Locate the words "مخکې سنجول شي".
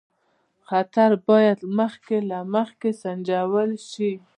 2.53-4.13